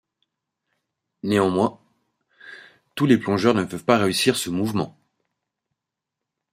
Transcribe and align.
Néanmoins, 1.21 1.79
tous 2.95 3.05
les 3.05 3.19
plongeurs 3.19 3.53
ne 3.53 3.65
peuvent 3.65 3.85
pas 3.85 3.99
réussir 3.99 4.35
ce 4.35 4.49
mouvement. 4.49 4.97